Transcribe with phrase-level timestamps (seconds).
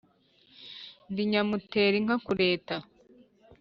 [1.11, 2.75] ndi nyamutera inka kureta.